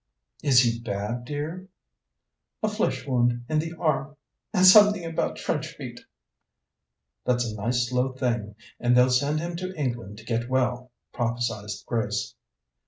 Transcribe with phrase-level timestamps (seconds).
[0.41, 1.67] "Is he bad, dear?"
[2.63, 4.17] "A flesh wound in the arm,
[4.51, 5.99] and something about trench feet."
[7.23, 11.69] "That's a nice slow thing, and they'll send him to England to get well," prophesied
[11.85, 12.33] Grace.